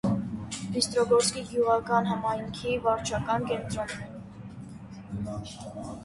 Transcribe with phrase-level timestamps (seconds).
[0.75, 5.85] Բիստրոգորսկի գյուղական համայնքի վարչական կենտրոնն է։